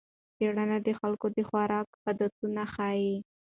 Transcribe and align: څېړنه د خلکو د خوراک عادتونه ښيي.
څېړنه 0.35 0.77
د 0.85 0.89
خلکو 0.99 1.27
د 1.35 1.37
خوراک 1.47 1.87
عادتونه 2.05 2.63
ښيي. 2.73 3.13